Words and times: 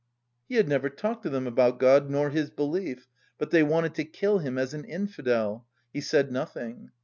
He 0.49 0.55
had 0.55 0.67
never 0.67 0.89
talked 0.89 1.21
to 1.21 1.29
them 1.29 1.45
about 1.45 1.77
God 1.77 2.09
nor 2.09 2.31
his 2.31 2.49
belief, 2.49 3.07
but 3.37 3.51
they 3.51 3.61
wanted 3.61 3.93
to 3.93 4.03
kill 4.03 4.39
him 4.39 4.57
as 4.57 4.73
an 4.73 4.83
infidel. 4.83 5.67
He 5.93 6.01
said 6.01 6.31
nothing. 6.31 6.89